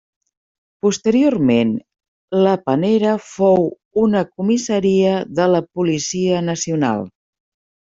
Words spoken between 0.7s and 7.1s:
Posteriorment, la Panera fou una comissaria de la Policia Nacional.